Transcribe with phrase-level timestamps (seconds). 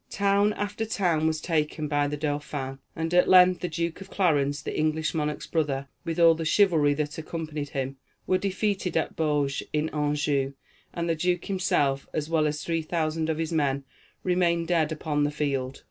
[0.09, 4.59] Town after town was taken by the Dauphin; and at length the Duke of Clarence,
[4.63, 9.61] the English monarch's brother, with all the chivalry that accompanied him, were defeated at Baugé,
[9.73, 10.53] in Anjou,
[10.91, 13.83] and the duke himself, as well as three thousand of his men,
[14.23, 15.79] remained dead upon the field.